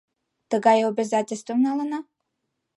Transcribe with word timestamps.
Тыгай 0.49 0.79
обязательствым 0.89 1.59
налына? 1.67 1.99